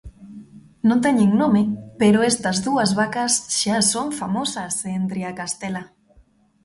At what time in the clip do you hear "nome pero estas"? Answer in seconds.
1.41-2.57